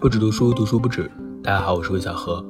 [0.00, 1.10] 不止读书，读书不止。
[1.44, 2.42] 大家好，我是魏小何。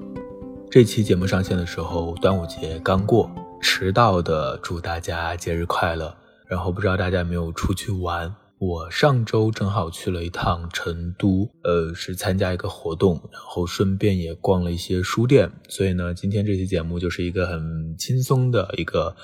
[0.71, 3.28] 这期节目上线的时候，端午节刚过，
[3.60, 6.17] 迟到的祝大家节日快乐。
[6.47, 8.32] 然后不知道大家有没有出去玩？
[8.61, 15.51] 我上周正好去了一趟成都，呃，是参加一个活动，然后顺便也逛了一些书店。
[15.69, 19.17] 所以呢，今天这期节目就是一个很轻松的一个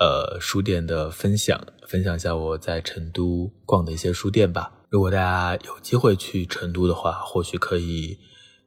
[0.00, 4.72] 呃书店的分享，分享一下我在成都逛的一些书店吧。
[4.88, 8.18] 如果大家有机会去成都的话，或许可以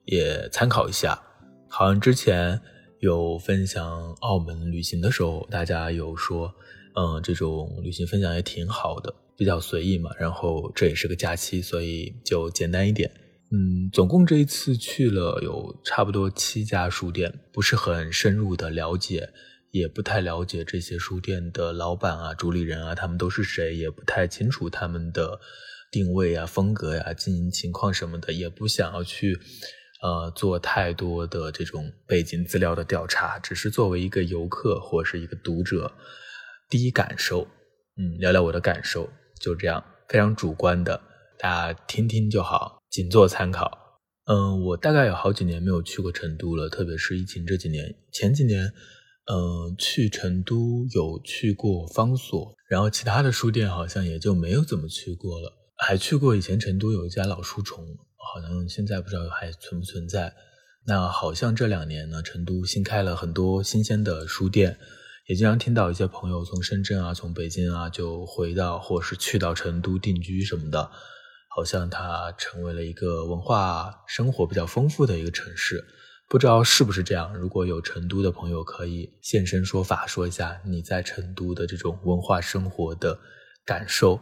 [0.05, 1.22] 也参考一下。
[1.67, 2.61] 好像之前
[2.99, 6.53] 有分享澳门旅行的时候，大家有说，
[6.95, 9.13] 嗯，这种旅行分享也挺好的。
[9.36, 13.11] 比较随意嘛，然后这也是个假期，所以就简单一点。
[13.52, 19.27] 嗯，总共这一次去了有差不多七家书店，不是很深入的了解，
[19.73, 25.40] 也不太了解这些书店的老板啊、主理人啊，他们都是谁，也不太清楚他们的
[25.91, 29.36] 定位啊、风格呀、经营情况什么的，也不想要去
[30.03, 35.92] 呃做太多的这种背景资料的调查，只是作为一个游客或是一个读者，
[36.69, 37.47] 第一感受，
[37.97, 39.09] 嗯，聊聊我的感受。
[39.42, 41.02] 就这样，非常主观的，
[41.40, 43.80] 大家听听就好，仅做参考。
[44.25, 47.95] 嗯，我大概有好几年没有去过成都了，特别是疫情这几年。
[48.12, 48.72] 前几年，
[49.25, 55.53] 嗯，去成都有去过方所，然后其他的书店好像也就没有怎么去过了。
[55.77, 57.85] 还去过以前成都有一家老书虫，
[58.17, 60.33] 好像现在不知道还存不存在。
[60.85, 64.77] 那好像这两年呢，成都新开了很多新鲜的书店。
[65.29, 70.91] 也经常听到一些朋友从深圳啊、从北京啊就回到，或是去到成都定居什么的，
[71.55, 75.85] 好像它成为了一个文化生活比较丰富的一个城市。
[76.34, 77.31] 不知道是不是这样？
[77.38, 83.20] 如果有成都的朋友，可以现身说法，说一下你在成都的这种文化生活的
[83.64, 84.20] 感受。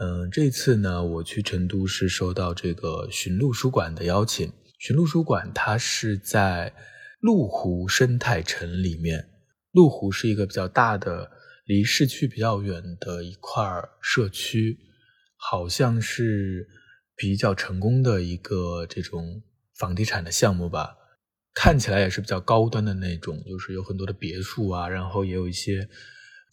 [0.00, 4.52] 嗯，这次呢，我去成都是受到这个寻路书馆的邀请。
[4.78, 6.74] 寻路书馆它是在
[7.22, 9.30] 麓湖生态城里面。
[9.72, 11.30] 麓湖是一个比较大的、
[11.64, 13.64] 离市区比较远的一块
[14.02, 14.78] 社区，
[15.38, 16.68] 好像是
[17.16, 19.42] 比较成功的一个这种
[19.78, 20.98] 房地产的项目吧。
[21.54, 25.88] 看起来也是比较高端的那种，就是有很多的别墅啊，然后也有一些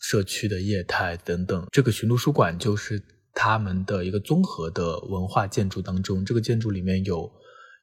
[0.02, 1.68] 社区的业态等等。
[1.72, 3.02] 这个寻路书馆就是
[3.34, 7.31] 他们的一个综合的文化建筑当中，这个建筑里面有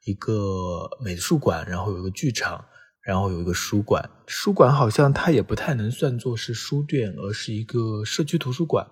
[0.05, 2.65] 一个美术馆，然后有一个剧场。
[3.07, 8.87] 然后有一个书馆，书馆好像它也不太能算作是书店，而是一个社区图书馆，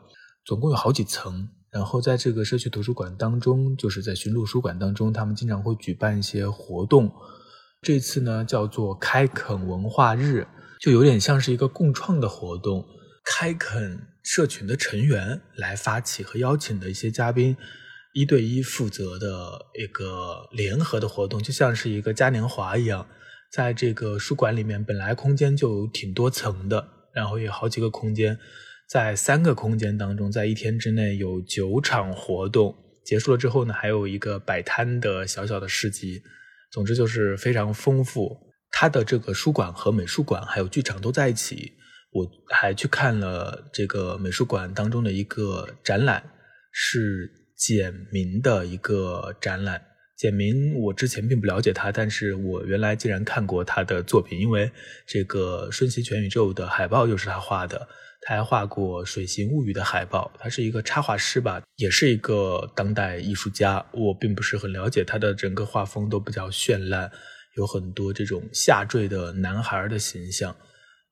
[0.45, 1.49] 总共有好几层。
[1.71, 7.11] 然后在这个社区图书馆当中，就是在寻路书馆当中，他们经常会举办一些活动。
[7.83, 10.47] 这次呢叫做开垦文化日，
[10.81, 12.87] 就有点像是一个共创的活动，
[13.25, 17.57] 开垦社群的成员来发起和邀请的一些嘉宾，
[18.15, 23.05] 一对一负责的一个联合的活动，就像是一个嘉年华一样。
[23.51, 28.39] 在这个书馆里面，本来空间就挺多层的，然后有好几个空间，
[28.89, 36.23] 在三个空间当中，在一天之内有九场活动，结束了之后呢，还有一个摆摊的小小的市集，
[36.73, 38.37] 总之就是非常丰富。
[38.71, 41.73] 它的这个书馆和美术馆还有剧场都在一起，
[42.11, 46.25] 我还去看了这个美术馆当中的一个展览，
[46.73, 49.81] 是简明的一个展览。
[50.17, 54.71] 简明，我之前并不了解他，但是我原来竟然看过他的作品，因为
[55.07, 57.89] 这个《瞬息全宇宙》的海报就是他画的，
[58.23, 63.85] 他还画过《水形物语》的海报，他是一个插画师吧，也是一个当代艺术家。
[63.93, 67.11] 我并不是很了解他的整个画风，都比较绚烂，
[67.57, 70.57] 有很多这种下坠的男孩的形象。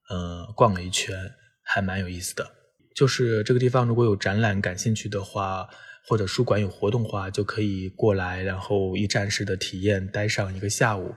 [0.09, 1.15] 呃，逛了一圈，
[1.62, 2.48] 还蛮有意思的。
[2.94, 5.69] 就是这个地方如果有展览感兴趣的话。
[6.09, 11.15] 或者书馆有活动的话，就可以过来，然后一站式的体验，待上一个下午。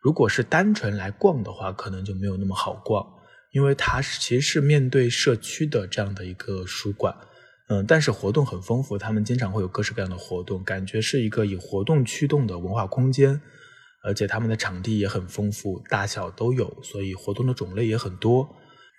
[0.00, 3.04] 如果是单纯来逛的话，可能就没有那么好逛，
[3.52, 7.14] 因为它是其实是面对社区的这样的一个书馆。
[7.68, 13.40] 嗯，但是活动很丰富，他们经常会有各式各样的活动，感觉是一个以活动驱动的文化空间。
[14.04, 18.48] 而且他们的场地也很丰富，大小都有，所以活动的种类也很多。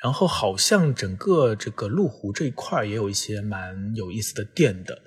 [0.02, 5.02] 然后好像整个这个麓湖这一块也有一些蛮有意思的店的。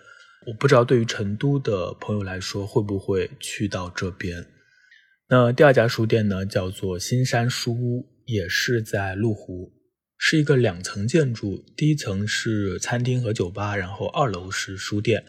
[0.46, 4.46] 我不知道对于成都的朋友来说会不会去到这边。
[5.28, 9.73] 那第二家书店呢，叫做新山书屋，也是在麓湖，
[10.19, 15.25] 是一个两层建筑，第一层是餐厅和酒吧，然后二楼是书店。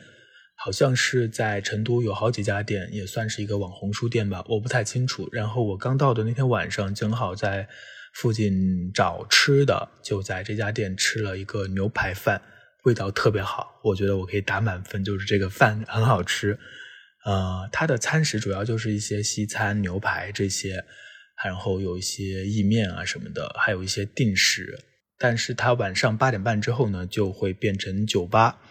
[0.59, 5.29] 好像是在成都有好几家店，也算是一个网红书店吧，我不太清楚。
[5.31, 7.69] 然后我刚到的那天晚上，正好在
[8.15, 12.41] 附近找吃的，就在这家店吃了一个牛排饭。
[12.85, 16.57] 味道特别好，我觉得我可以打满分，就是这个饭很好吃，
[17.23, 20.83] 呃，它的餐食主要就是一些西餐、牛排这些，
[21.45, 24.79] 然后有一些意面啊什么的，还有一些定食。
[25.19, 28.61] 但是它晚上八点半之后呢，就会变成酒吧。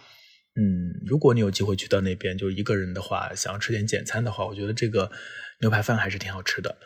[0.55, 5.11] 嗯，如果你有机会去到那边，就一个人的话，想要吃点简餐的话，我觉得这个
[5.61, 6.77] 牛排饭还是挺好吃的。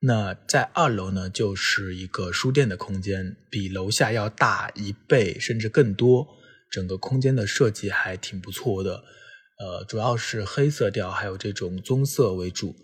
[0.00, 6.26] 那在二楼呢，就是一个书店的空间，比楼下要大一倍甚至更多。
[6.70, 9.02] 整个空间的设计还挺不错的，
[9.58, 12.76] 呃，主要是黑色调，还有这种棕色为主。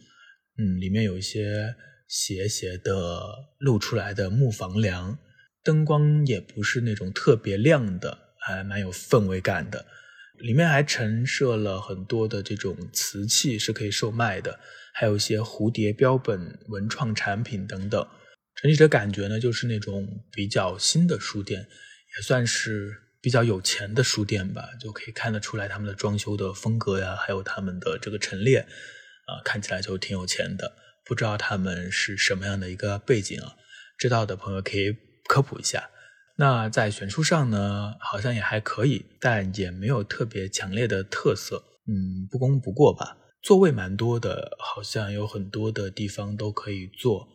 [0.58, 1.74] 嗯，里面有一些
[2.06, 3.20] 斜斜的
[3.58, 5.18] 露出来的木房梁，
[5.62, 9.86] 灯光也不是那种特别亮的，还蛮有氛围感的。
[10.38, 14.58] 里面还陈设了很多的这种瓷器是可以售卖的，
[14.92, 18.06] 还有一些蝴蝶标本、文创产品等等。
[18.56, 21.60] 整体的感觉呢，就是那种比较新的书店，
[22.16, 28.58] 也算是比较有钱的书店吧，就可以看得出来他们的装修的风格呀，还有他们的这个陈列，
[29.26, 30.76] 啊，看起来就挺有钱的。
[31.04, 33.56] 不知道他们是什么样的一个背景啊？
[33.98, 34.96] 知道的朋友可以
[35.28, 35.90] 科普一下。
[36.36, 43.16] 那在选书上呢，好像也还可以，但也没有特别强烈的特色，嗯，不攻不过吧。
[43.40, 47.28] 座位蛮多的，好像有很多的地方都可以坐。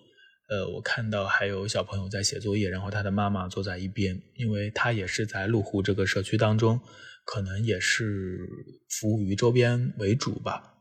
[0.49, 6.81] 呃，我看到还有小朋友在写作业，然后他的妈妈坐在一边，因为他也是在麓湖这个社区当中，
[7.23, 8.39] 可能也是
[8.89, 10.73] 服务于周边为主吧。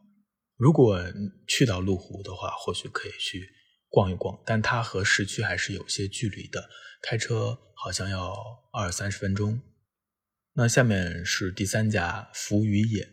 [0.58, 1.00] 如果
[1.46, 3.48] 去到麓湖的话，或许可以去
[3.88, 6.68] 逛一逛，但它和市区还是有些距离的。
[7.00, 8.34] 开车好像要
[8.72, 9.62] 二三十分钟。
[10.54, 13.08] 那下面是第三家福与野。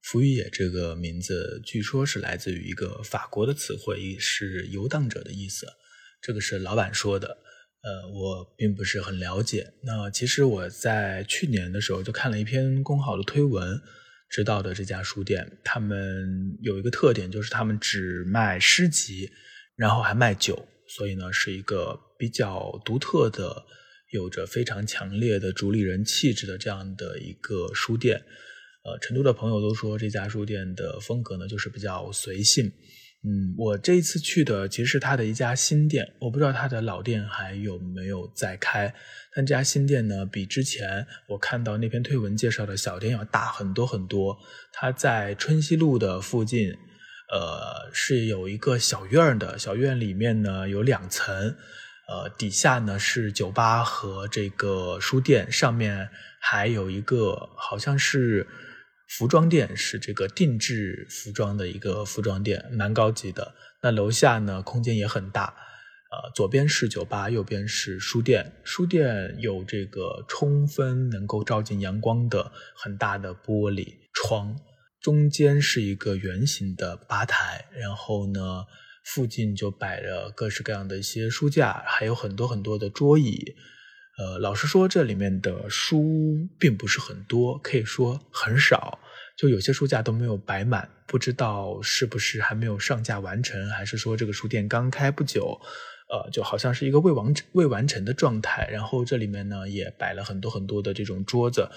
[0.00, 5.66] 福与野这个名字据说是来自于一个法国的词汇，是游荡者的意思。
[6.22, 7.38] 这个是老板说的，
[7.82, 9.74] 呃，我并不是很了解。
[9.82, 13.82] 那其实我在去年的时候就看了一篇公号的推文，
[14.34, 19.30] 知道的这家书店，他们有一个特点，就是他们只卖诗集，
[19.76, 20.66] 然后还卖酒。
[20.88, 23.64] 所以呢，是一个比较独特的、
[24.10, 28.24] 有着非常强烈的主理人气质的这样的一个书店。
[28.82, 32.72] 呃，成都的朋友都说这家书店的风格呢，就是比较随性。
[33.24, 38.94] 嗯，我这一次去的其实是他的一家新店，我不知道他的老店还有没有在开。
[39.34, 44.36] 但这家新店呢，比之前我看到那篇推文介绍的小店要大很多很多。
[44.72, 46.74] 它在春熙路的附近。
[47.32, 51.56] 呃，是有一个小院的，小院里面呢有两层，
[52.06, 58.46] 呃，底下呢是酒吧和这个书店，上面还有一个好像是
[59.08, 63.54] 服装店，是这个定制服装的一个服装店，蛮高级的。
[63.82, 65.54] 那楼下呢空间也很大，
[66.10, 74.56] 呃，左边是酒吧，右边是书店，书店有这个充分能够照进阳光的很大的玻璃窗。
[75.00, 78.64] 中间是一个圆形的吧台，然后呢，
[79.04, 83.54] 附近就摆着各式各样的一些书架，还有很多很多的桌椅。
[84.16, 88.98] 呃，老实说，这里面的书并不是很多，可以说很少，
[89.36, 90.88] 就有些书架都没有摆满。
[91.06, 95.60] 不知道是不是还没有上架完成，还是说这个书店刚开不久，
[96.08, 98.68] 呃，就好像是一个未完成未完成的状态。
[98.70, 101.68] 然后这里面呢，也摆了很多很多的这种桌子。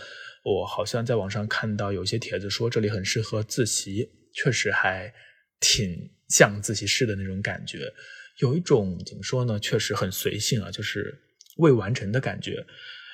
[0.43, 5.13] 我好像在网上看到有些帖子说这里很适合自习，确实还
[5.59, 7.91] 挺像自习室的那种感觉，
[8.37, 11.19] 有一种怎么说呢，确实很随性啊，就是
[11.57, 12.65] 未完成的感觉。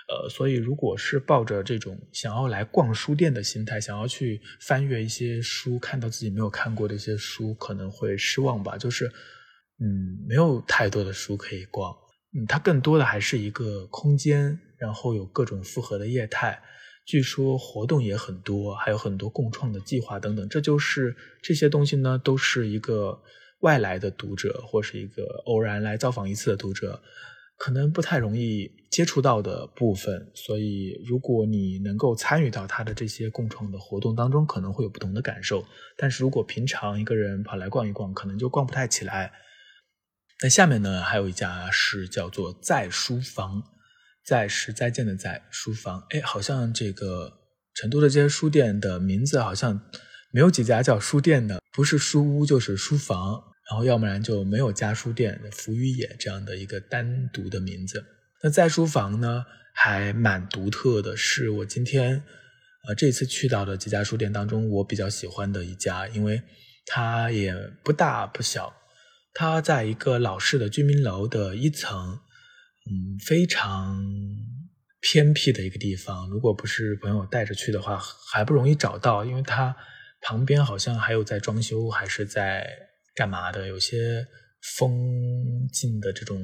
[0.10, 8.78] 呃，所以如果是抱着这种想要来逛书店的心态，想要去翻阅一些书，看到自己没有看过的一些书，可能会失望吧。
[8.78, 9.08] 就是，
[9.80, 11.96] 嗯，没有太多的书可以逛，
[12.38, 16.62] 嗯，它更多的还是一个空间，然后有各种复合的业态。
[17.06, 20.48] 据说活动也很多，还有很多共创的计划等等。
[20.50, 23.22] 这就是这些东西呢，都是一个
[23.62, 27.02] 外来的读者或是一个偶然来造访一次的读者，
[27.64, 30.30] 可能不太容易接触到的部分。
[30.36, 35.64] 所以，如果你能够参与到他的这些共创的活动当中，可能会有不同的感受。
[35.96, 39.32] 但是如果平常一个人跑来逛一逛，可能就逛不太起来。
[40.42, 43.64] 那下面呢，还有一家是叫做在书房。
[44.26, 47.34] 在是再见的在书房，哎，好像这个
[47.74, 49.82] 成都的这些书店的名字好像
[50.32, 58.06] 没有几家叫书店的，不是书屋就是书房，然后要不然就没有家书店福与野这样的一个单独的名字。
[58.42, 62.24] 那在书房呢，还蛮独特的，是我今天
[62.88, 66.42] 呃这次去到的几家书店当中，我比较喜欢的一家，因为
[66.86, 68.74] 它也不大不小，
[69.34, 72.20] 它在一个老式的居民楼的一层。
[72.86, 74.06] 嗯，非常
[75.00, 77.98] 偏僻的一个地方，如果不是朋友带着去的话，
[78.30, 79.74] 还不容易找到，因为它
[80.20, 82.68] 旁边好像还有在装修，还是在
[83.16, 83.68] 干嘛的？
[83.68, 84.26] 有些
[84.78, 86.40] 封禁的这种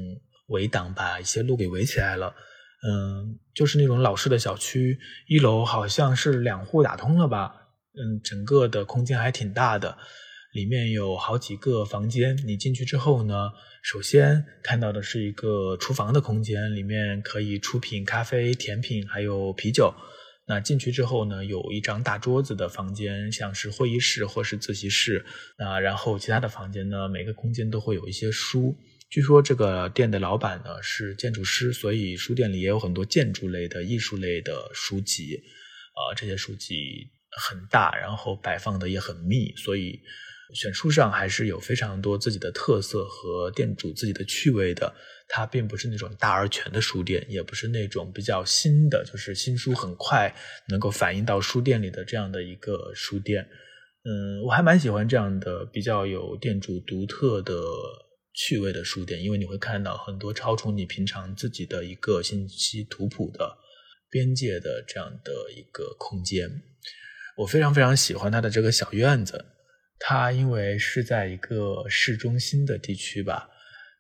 [0.48, 2.36] 围挡，把一些路给围起来了。
[2.82, 4.98] 嗯，就是那种老式的小区，
[5.28, 7.54] 一楼好像是两户打通了吧？
[7.94, 9.98] 嗯，整个的空间还挺大的，
[10.54, 12.38] 里面有好几个房间。
[12.46, 13.50] 你进去之后呢，
[13.84, 19.94] 首先看到的是一个厨房的空间，里面可以出品咖啡、甜品，还有啤酒。
[20.50, 25.24] 那进去之后呢，有一张大桌子的房间，像是会议室或是自习室。
[25.60, 28.76] 那然后其他的房间呢，每个空间都会有一些书。
[29.12, 35.44] 据说这个店的老板呢是建筑师，所以书店里也有很多建筑类的、艺术类的书籍。
[35.94, 40.02] 啊，这些书籍很大，然后摆放的也很密，所以
[40.56, 44.96] 选书上还是有非常多自己的特色和店主自己的趣味的。
[45.32, 50.36] 它并不是那种大而全的书店，也不是那种比较新的，就是新书很快
[50.70, 53.48] 能够反映到书店里的这样的一个书店。
[54.04, 57.54] 嗯，我还蛮喜欢这样的比较有店主独特的
[58.34, 63.56] 趣味的书店，因为你会看到很多超出你平常自己的一个信息图谱的
[64.10, 66.50] 边界的这样的一个空间。
[67.38, 69.46] 我非常非常喜欢它的这个小院子，
[70.00, 73.48] 它因为是在一个市中心的地区吧，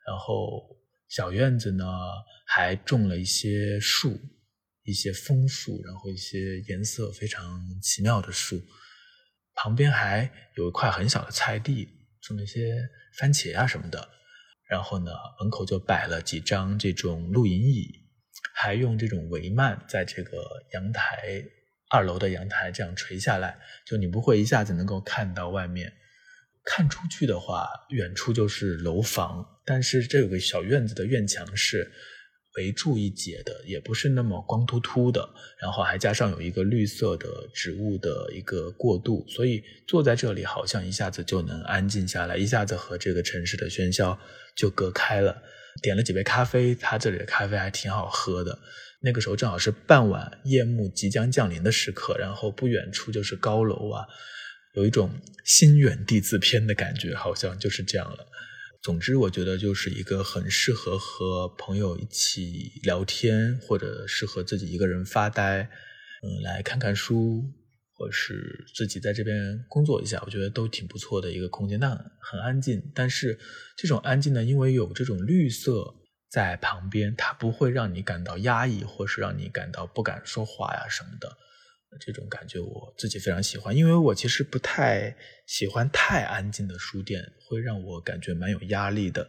[0.08, 0.79] 然后。
[1.10, 1.86] 小院子呢，
[2.46, 4.20] 还种了一些树，
[4.84, 8.62] 一些枫树，然后一些颜色非常奇妙的树。
[9.56, 11.90] 旁边还有一块很小的菜地，
[12.22, 12.88] 种了一些
[13.18, 14.08] 番茄啊什么的。
[14.70, 17.92] 然后呢，门口就摆了几张这种露营椅，
[18.54, 20.38] 还用这种帷幔在这个
[20.74, 21.44] 阳台
[21.90, 25.92] 二楼的阳台这样垂下来，就你不会一下子能够看到外面。
[26.72, 31.92] 看出去的话，远处就是楼房，但是这有个小院子的院墙是
[32.58, 35.28] 围住一截的，也不是那么光秃秃的，
[35.60, 44.20] 然后还加上有一个绿色的植物的一个过渡，所以坐在这里好像一下子就能安静下来，一下子和这个城市的喧嚣
[44.56, 45.42] 就隔开了。
[45.82, 48.60] 点了几杯咖啡，他这里的咖啡还挺好喝的。
[49.02, 54.06] 那个时候正好是傍晚，夜幕即将降临的时刻，然后不远处就是高楼啊。
[54.74, 55.10] 有一种
[55.44, 58.28] 心远地自偏的感觉，好像就是这样了。
[58.82, 65.70] 总之，我觉得就是一个很适合和朋友一起聊天，或者适合自己一个人发呆，
[66.24, 67.44] 嗯，来看看书，
[67.94, 71.78] 或是自己在这边工作一下，我觉得都挺不错的一个空间。
[71.78, 71.90] 那
[72.22, 73.38] 很安静，但是
[73.76, 75.96] 这种安静呢，因为有这种绿色
[76.30, 81.36] 在旁边，它不会让你感到压抑，或是让你感到不敢说话呀什么的。
[82.00, 85.16] 这种感觉我自己非常喜欢，因为我其实不太
[85.48, 89.28] 喜欢太安静的书店，会让我感觉蛮有压力的。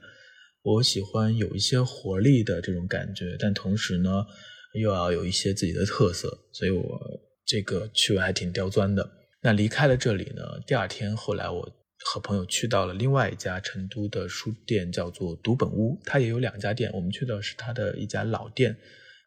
[0.63, 4.27] 我喜欢有一些活力的这种感觉，但同时呢，
[4.75, 7.01] 又要有一些自己的特色，所以我
[7.47, 9.11] 这个趣味还挺刁钻的。
[9.43, 11.67] 那离开了这里呢，第二天后来我
[12.05, 18.77] 和朋友去到了另外一家成都的书店，叫做读本屋，它也有两家店，我们去的是它的一家老店。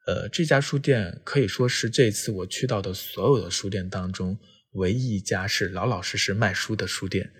[0.05, 4.37] 呃，这家书店可以说是这次我去到的所有的书店当中
[4.73, 7.31] 唯一一家是老老实实卖书的书店，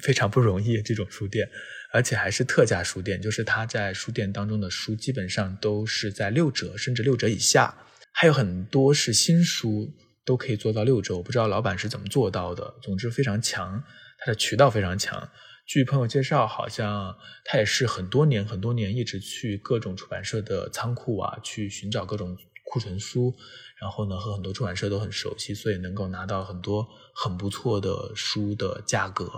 [0.00, 1.48] 非常不容易这种书店，
[1.92, 7.76] 而且还是特价书店，就是他在书店当中的书基本上都是在六折甚至六折以下，
[8.12, 9.92] 还有很多是新书
[10.24, 13.84] 都可以做到六折，我不知道老板是怎么做到的，总之非常强，
[14.18, 15.30] 他的渠道非常强。
[15.70, 23.32] 据朋友介绍，好像他也是很多年、很多年一直去各种出版社的仓库啊，去寻找各种库存书，
[23.80, 26.84] 然后呢，和很多出版社都很熟悉，所以能够拿到很多
[27.14, 29.30] 很不错的书的价格。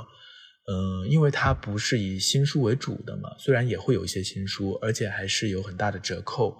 [0.66, 6.56] 嗯，因为它不是以新书为主的嘛，虽然也会有一些新书，而且还是有很大的折扣，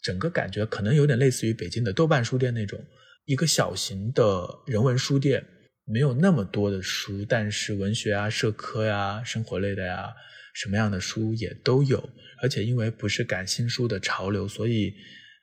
[0.00, 2.82] 整个感觉可能有点类似于北京的豆瓣书店那种
[3.26, 5.46] 一个小型的人文书店。
[5.90, 10.14] 没有那么多的书，但是文学啊、社科呀、生活类的呀，
[10.54, 12.08] 什么样的书也都有。
[12.40, 14.94] 而且因为不是赶新书的潮流，所以，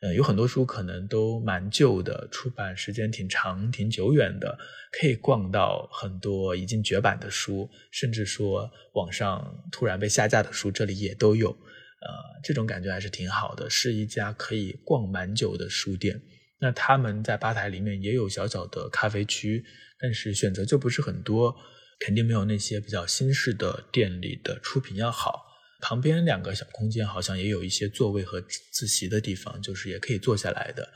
[0.01, 4.57] 呃，有很多书可能都蛮旧的，出版时间挺长、挺久远的，
[4.91, 11.49] 可以逛到很多已经绝版的书，甚至说网上突然被下架的书，这里也都有。
[11.51, 12.07] 呃，
[12.43, 16.21] 这种感觉还是挺好的，是一家可以逛蛮久的书店。
[16.59, 19.63] 那他们在吧台里面也有小小的咖啡区。
[19.99, 21.55] 但是选择就不是很多，
[21.99, 25.43] 肯定没有那些比较新式的店里的出品要好。
[25.81, 28.39] 旁边两个小空间好像也有一些座位和
[28.71, 30.87] 自习的地方，就是也可以坐下来的。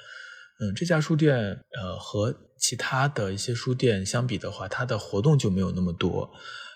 [0.59, 6.31] 嗯，这家书店呃和其他的一些书店相比的话，它的活动就没有那么多。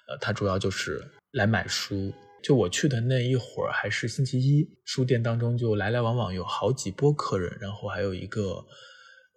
[0.07, 2.11] 呃，它主要就是来买书。
[2.45, 8.63] 就我去的那一会儿还是星期一，书店当中就来来往往有好几波客人，然后还有一个。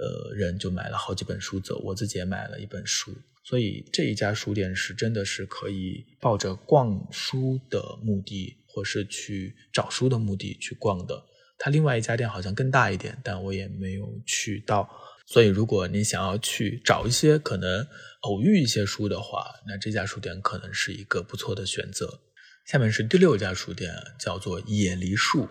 [0.01, 3.13] 呃，人就买了好几本书走，我自己也买了一本书，
[3.43, 11.21] 所以这一家书店是真的是可以抱着逛书的目的，或是去找书的目的去逛的。
[11.59, 14.89] 它另外一家店好像更大一点，但我也没有去到。
[15.27, 17.85] 所以如果你想要去找一些可能
[18.21, 22.21] 偶遇一些书的话，那这家书店可能是一个不错的选择。
[22.69, 25.49] 下面是第六家书店，叫做野梨树，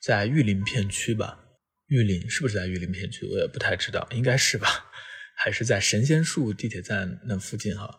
[0.00, 1.36] 在玉林片区吧。
[1.88, 3.26] 玉林是不是在玉林片区？
[3.26, 4.68] 我也不太知道，应该是吧。
[5.36, 7.98] 还是在神仙树地铁站那附近哈，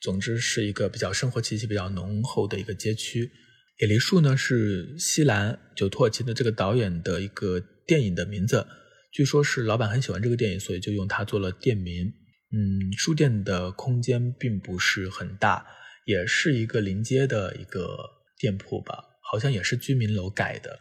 [0.00, 3.30] 总之是一个比较生活气息比较浓厚的一个街区。
[3.78, 8.66] 野梨树呢是西兰九土耳其的这个导演的一个电影的名字，
[9.12, 12.12] 据说是老板很喜欢这个电影，所以就用它做了店名。
[12.52, 15.64] 嗯，书店的空间并不是很大，
[16.04, 17.96] 也是一个临街的一个
[18.38, 20.80] 店铺吧，好像也是居民楼改的。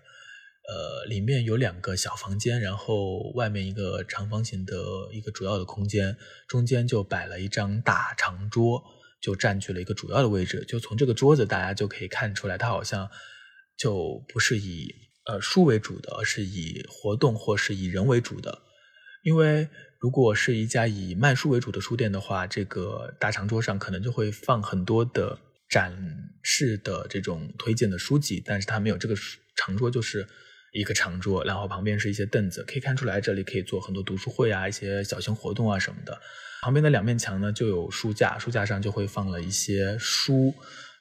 [0.70, 4.76] 呃，里面有两个小房间，然后外面一个长方形的
[5.12, 6.16] 一个主要的空间，
[6.48, 8.84] 中间就摆了一张大长桌，
[9.20, 10.64] 就占据了一个主要的位置。
[10.68, 13.10] 就从这个桌子，大家就可以看出来，它好像
[13.78, 14.94] 就不是以
[15.26, 18.62] 呃书为主的，而是以活动或是以人为主的。
[19.24, 19.68] 因为
[20.00, 25.38] 如果是一家以卖书为主的书店的话，这个大长桌上可能就会放很多的
[25.70, 25.94] 展
[26.42, 29.16] 示的这种推荐的书籍，但是它没有这个
[29.56, 30.28] 长桌，就是。
[30.72, 36.22] 一个长桌，然后旁边是一些凳子，可以看出来这里可以做很多读书会啊，一些小型活动啊什么的。
[36.62, 40.54] 旁边的两面墙呢就有书架，书架上就会放了一些书，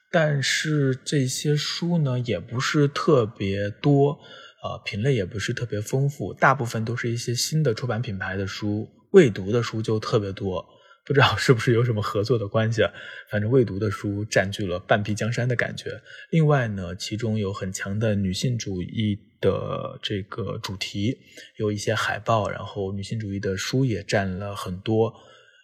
[0.09, 4.19] 但是这些书呢也不是特别多，
[4.63, 10.65] 呃，品类也不是特别丰富，大部分都是一些新的出版品牌的书，未读的书就特别多。
[11.05, 12.83] 不知道是不是有什么合作的关系？
[13.31, 15.99] 反正未读的书占据了半壁江山的感觉。
[16.29, 21.17] 另外呢，其中有很强的女性主义的这个主题，
[21.57, 25.11] 有一些海报，然后女性主义的书也占了很多。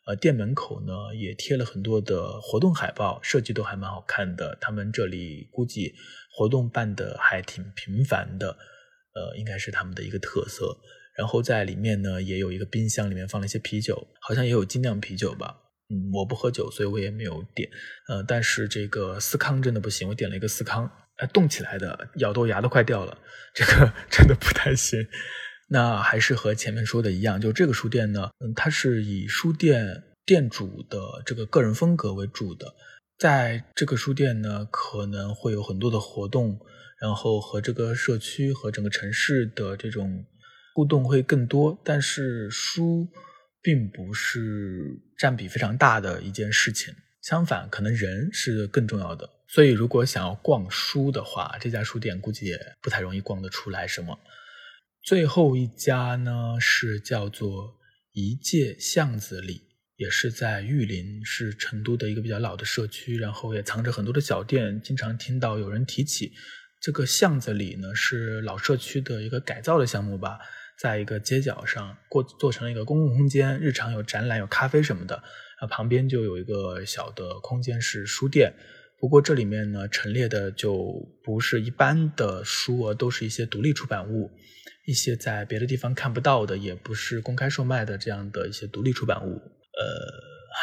[0.07, 4.57] 呃，店门口呢也贴了很多的活动海报，设计都还蛮好看的。
[4.59, 5.93] 他们这里估计
[6.31, 8.57] 活动办的还挺频繁的，
[9.15, 10.77] 呃，应该是他们的一个特色。
[11.17, 15.55] 然后在里面呢，也有一个冰箱，里面放了一些啤酒，好像也有精酿啤酒吧。
[15.89, 17.69] 嗯，我不喝酒，所以我也没有点。
[18.09, 23.17] 呃，但是这个司康真的不行，我点了一个司康，哎，冻起来的，咬豆牙都快掉了，
[23.53, 25.07] 这个 真的不太行。
[25.69, 32.73] 那还是和前面说的一样，就这个书店呢，嗯，它是以书店店主的这个个人风格为主的，
[33.17, 36.59] 在这个书店呢，可能会有很多的活动，
[37.05, 40.25] 然后和这个社区和整个城市的这种。
[40.77, 43.07] 互动会更多，但是书
[43.61, 46.93] 并不是占比非常大的一件事情。
[47.21, 49.29] 相反，可能人是更重要的。
[49.47, 54.19] 所以，如果想要逛书的话，这家书店估计也不太容易逛得出来什么。
[55.01, 57.75] 最后一家呢，是叫做
[58.11, 59.61] 一界巷子里，
[59.95, 66.33] 也是在玉林，是成都的一个比较老的社区，然后也藏着很多的小店，经常听到有人提起。
[66.79, 70.39] 这个巷子里呢，是老社区的一个改造的项目吧。
[70.77, 75.15] 在一个街角上过做成了一个公共空间，日常有展览、有咖啡什么的。
[75.59, 78.53] 啊，旁边就有一个小的空间是书店，
[78.99, 84.29] 不过这里面呢陈列的就不是一般的书，而都是一些独立出版物，
[84.85, 89.29] 一些在别的地方看不到的，也不是公开售卖的这样的一些独立出版物。
[89.31, 89.85] 呃，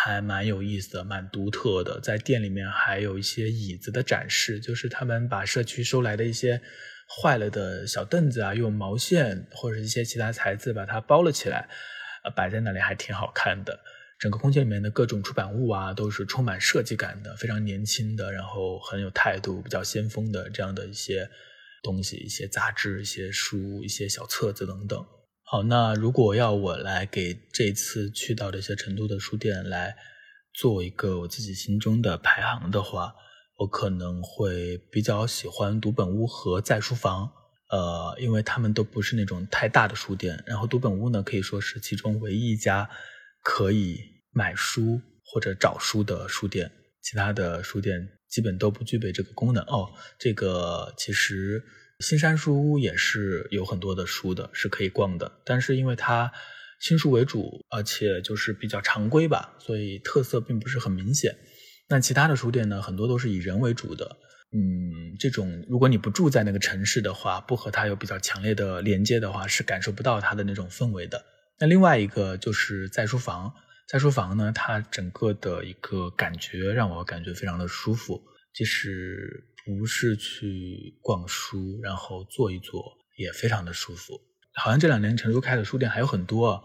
[0.04, 2.00] 还蛮有意思的，蛮独特的。
[2.00, 6.60] 在店里面还有一些椅子的展示，就是他们把社区收来的一些。
[7.20, 11.68] 坏了的小凳子啊，用毛线或者一些其他材质把它包了起来，
[12.24, 13.78] 呃，摆在那里还挺好看的。
[14.18, 21.28] 整个空间里面的各种出版物啊，都是充满设计感的，非常年轻的，然后很有态度、比较先锋的这样的一些
[21.82, 25.04] 东西，一些杂志、一些书、一些小册子等等。
[25.52, 29.94] 好，那如果要我来给这次去到这些成都的书店来
[30.54, 33.14] 做一个我自己心中的排行的话。
[33.58, 37.30] 我可能会比较喜欢读本屋和在书房，
[37.68, 40.42] 呃，因为他们都不是那种太大的书店。
[40.46, 42.88] 然后读本屋呢，可以说是其中唯一一家
[43.42, 49.62] 可以买书或者找书的书店，其他的书店基本都不具备这个功能。
[49.64, 51.62] 哦，这个其实
[52.02, 56.32] 新山书屋也是有很多的书的，是可以逛的，但是因为它
[56.80, 61.34] 新书为主，而且就是比较常规吧，所以特色并不是很明显。
[61.88, 64.16] 那其他的书店呢，很多都是以人为主的。
[64.54, 71.24] 嗯，这种如果你不住在那个城市的话，不和它有比较强烈的连接的话，是感受不到它的那种氛围的。
[71.58, 73.54] 那另外一个就是在书房，
[73.88, 78.20] 在书房呢，它整个的一个感觉让我感觉非常的舒服，
[78.54, 84.20] 即使不是去逛书，然后坐一坐也非常的舒服。
[84.54, 86.62] 好像这两年成都开的书店还有很多，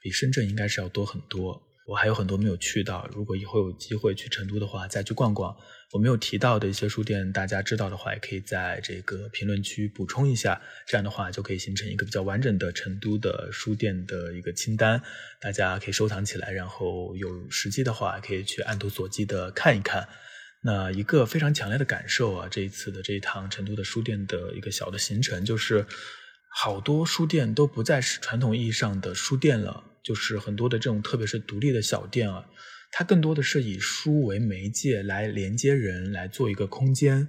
[0.00, 1.62] 比深圳应该是要多很多。
[1.86, 3.06] 我还有很多没有去到。
[3.12, 5.54] 如果以后有机会去成都的话，再去逛逛。
[5.92, 10.62] 我没有提到的一些书店，大家知道的话，也可以在这个评论区补充一下。
[10.86, 15.02] 这样的话，就可以形成一个比较完整的成都的书店的一个清单，
[15.40, 16.50] 大家可以收藏起来。
[16.50, 20.08] 然后有时机的话，可以去按图索骥的看一看。
[20.64, 25.84] 那一个非常强烈的感受啊，这一次的这一趟成都的书店的一个小的行程，就是
[26.56, 29.84] 好多书店都不再是传统意义上的书店了。
[30.02, 32.44] 就是很多的这种，特别是独立的小店啊，
[32.92, 37.26] 它更多的是以书为媒介来连接人，来做一个空间。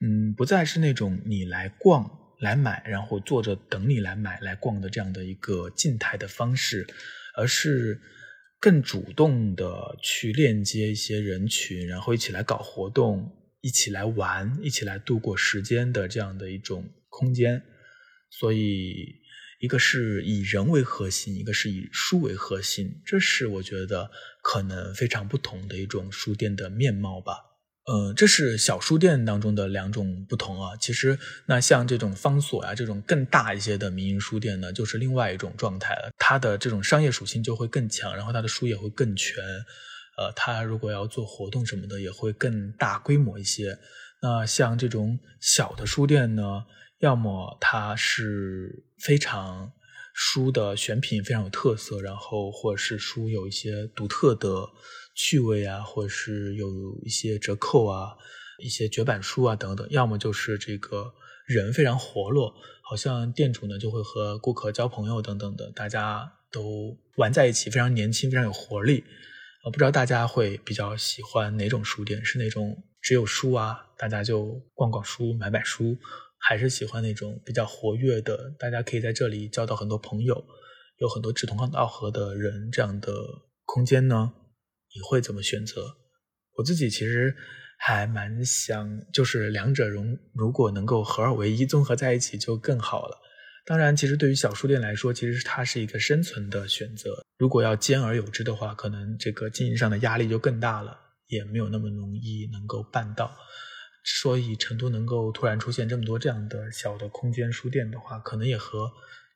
[0.00, 6.84] 嗯，不再是那种你来逛、来买，然后坐着等你来买、来逛的这样的一个静态的方式，
[7.36, 8.00] 而是
[8.60, 17.60] 更主动的去链接一些人群，然后一起来搞活动、一起来玩、一起来度过时间的这样的一种空间。
[18.30, 19.18] 所以。
[19.62, 24.10] 一个是以人为核心，一个是以书为核心，这是我觉得
[24.42, 27.34] 可能非常不同的一种书店的面貌吧。
[27.86, 30.76] 呃，这是小书店当中的两种不同啊。
[30.76, 36.10] 其实，那像这种方所呀，这种更大一些的民营书店呢，就是另外一种状态了。
[36.18, 39.42] 它的这种商业属性就会更强，然后它的书也会更全。
[40.18, 43.78] 呃，它如果要做活动什么的，也会更大规模一些。
[44.22, 46.64] 那像这种小的书店呢？
[47.00, 49.72] 要么它是非常
[50.12, 54.68] 书的选品非常有特色，然后或者是书有一些独特的
[55.14, 58.16] 趣味啊，或者是有一些折扣啊，
[58.58, 59.86] 一些绝版书啊等等。
[59.90, 61.12] 要么就是这个
[61.46, 69.04] 人非常活络，好像店主呢就会和顾客交朋友等等的，大家都玩在一起，非常年轻，非常有活力。
[69.64, 72.24] 呃，不知道大家会比较喜欢哪种书店？
[72.24, 75.96] 是那种只有书啊，大家就逛逛书、买买书。
[76.42, 80.42] 还是喜欢那种比较活跃的，大家可以在这里交到很多朋友，
[80.96, 83.12] 有很多志同道合的人这样的
[83.66, 84.32] 空间呢？
[84.94, 85.96] 你会怎么选择？
[86.56, 87.34] 我自己其实
[87.78, 93.18] 还蛮想，就是两者融，如果能够合二为一，综合在一起就更好了。
[93.66, 97.24] 当然，其实对于小书店来说，其实它是一个生存的选择。
[97.38, 100.98] 如果要兼而有之的话，可能这个经营上的压力就更大了，
[101.28, 103.36] 也没有那么容易能够办到。
[104.02, 108.90] 所以成都能够突然出现这么多这样的小的空间书店的话，可能也和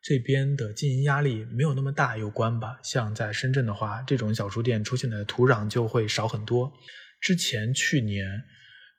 [0.07, 2.79] 这边的经营压力没有那么大有关吧。
[2.83, 6.71] 像在深圳的话，这种小书店出现的土壤就会少很多。
[7.23, 8.45] 之前去年、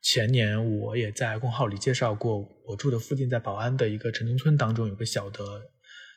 [0.01, 5.61] 前年我也在公号里介绍过，我住的附近在宝安的一个城中村当中有个小的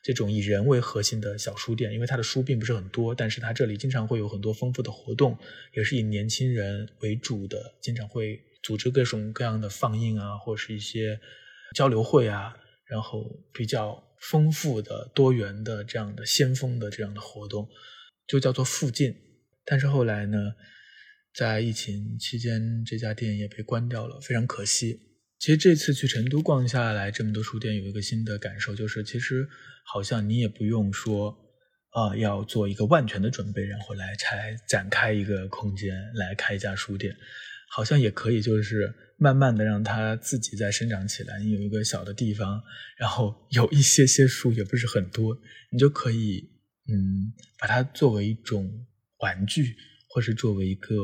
[0.03, 5.39] 这种以人为核心的小书店，因为它的书并不是很多，但是它这里经常会有很多丰富的活动，
[5.77, 8.43] 也是以年轻人为主的，经常会。
[8.61, 11.21] 组织各种各样的放映啊，或者是一些
[11.77, 17.69] 交流会啊，然后比较丰富的、多元的这样的先锋的这样的活动，
[18.27, 19.15] 就叫做附近。
[19.65, 20.39] 但是后来呢，
[21.35, 25.01] 在疫情期间，这家店也被关掉了，非常可惜。
[25.39, 29.49] 其实这次去成都逛下来，这么多书店，有一个新的感受，就是其实
[29.85, 31.31] 好像你也不用说
[31.91, 37.17] 啊，要做一个万全的准备，然后来才展开一个空间来开一家书店。
[37.71, 41.39] 好像也可以，就是慢慢的让它自己再生长起来。
[41.41, 42.63] 你有一个小的地方，
[42.99, 45.37] 然后 有一些些树，也不是很多，
[45.71, 46.49] 你就可以，
[46.89, 48.87] 嗯，把它作为一种
[49.21, 49.77] 玩具，
[50.09, 50.95] 或是作为一个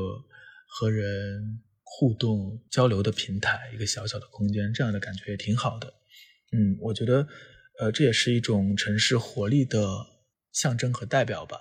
[0.66, 5.92] 和人互动交流的平台，一个小小的空间，这样的感觉也挺好的。
[6.52, 7.26] 嗯，我觉得，
[7.80, 9.80] 呃，这也是一种城市活力的
[10.52, 11.58] 象征和代表吧。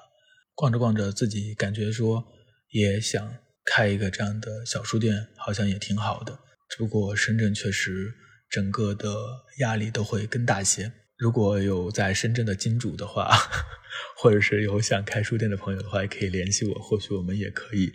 [0.56, 2.24] 逛着逛着，自己感觉说，
[2.70, 3.36] 也想。
[3.76, 6.38] 开一个这样的小书店好像也挺好的，
[6.70, 8.14] 只不过深圳确实
[8.48, 9.12] 整个的
[9.58, 10.92] 压力都会更大些。
[11.18, 13.32] 如果有在深圳的金主的话，
[14.16, 17.92] 或者是有想开书店的朋友的话，也可以联系我，或许我们也可以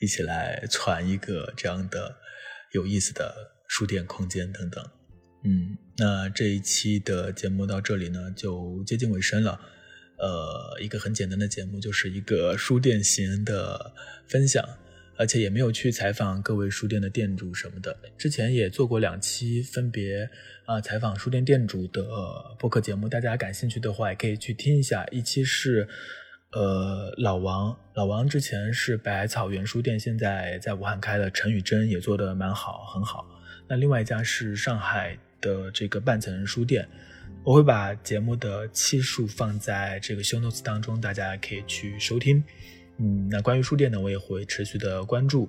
[0.00, 2.14] 一起来攒一个这样的
[2.70, 3.34] 有意思的
[3.66, 4.88] 书店空间等等。
[5.42, 9.60] 嗯，那这一期的节目到这里呢，就接近尾声了。
[10.18, 13.92] 呃，一个很简单的节目，就是一个书店型的
[14.28, 14.64] 分享。
[15.18, 17.96] 而且也没有去采访各位书店的店主什么的。
[18.18, 20.28] 之前也做过两期分别
[20.64, 22.04] 啊采访书店店主的
[22.58, 25.06] 播客节目，大家感兴趣的话也可以去听一下。
[25.10, 25.88] 一期是
[26.52, 33.26] 呃老王，老王之前是百草园书店，现在在武汉开了陈宇珍也做的蛮好，很好。
[33.68, 36.88] 那另外一家是上海的这个半层书店，
[37.42, 42.42] 我会把节目的期数放在这个 show notes 当中，大家可以去收听。
[42.98, 45.48] 嗯，那关于书店呢，我也会持续的关注，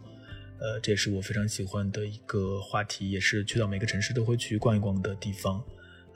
[0.59, 5.63] 呃，这也是我非常喜欢的一个话题，也是去到每个城市都会去逛一逛的地方。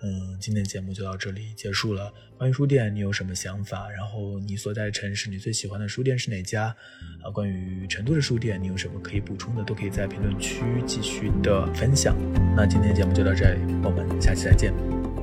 [0.04, 2.12] 嗯，今天节目就到这里结束了。
[2.36, 3.88] 关于书店，你有什么想法？
[3.92, 6.76] 然后你所在的城市，你最喜欢的书店是哪家？
[7.24, 12.18] 啊，关于成都的书店，你有什么可以补充的，都可以在评论区继续的分享。
[12.58, 15.21] 那今天节目就到这里，我们下期再见。